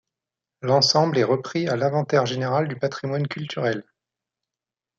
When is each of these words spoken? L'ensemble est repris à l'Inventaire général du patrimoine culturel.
L'ensemble 0.63 1.19
est 1.19 1.23
repris 1.23 1.67
à 1.67 1.75
l'Inventaire 1.75 2.25
général 2.25 2.67
du 2.67 2.75
patrimoine 2.75 3.27
culturel. 3.27 3.83